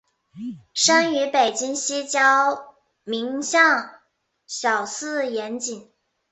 [0.73, 3.91] 生于北京西郊民巷
[4.47, 5.91] 小四眼井。